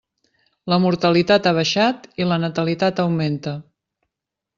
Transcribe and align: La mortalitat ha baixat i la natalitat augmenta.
La 0.71 0.77
mortalitat 0.85 1.49
ha 1.49 1.53
baixat 1.57 2.07
i 2.25 2.27
la 2.31 2.39
natalitat 2.45 3.03
augmenta. 3.05 3.55